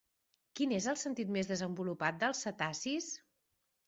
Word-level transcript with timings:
Quin 0.59 0.71
és 0.77 0.85
el 0.93 0.95
sentit 1.01 1.33
més 1.35 1.49
desenvolupat 1.51 2.17
dels 2.23 2.41
cetacis? 2.47 3.11